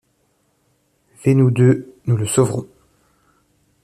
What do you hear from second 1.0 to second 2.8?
v nous deux, nous le sauverons!